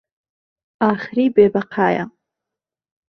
[0.81, 2.05] ئاخری بێبهقایه